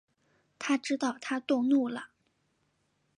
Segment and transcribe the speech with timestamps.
[0.57, 2.07] 他知道她动怒了